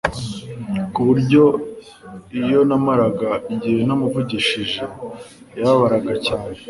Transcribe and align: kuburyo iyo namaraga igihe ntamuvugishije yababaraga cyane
kuburyo 0.93 1.43
iyo 2.41 2.59
namaraga 2.69 3.31
igihe 3.53 3.79
ntamuvugishije 3.87 4.83
yababaraga 5.59 6.13
cyane 6.25 6.55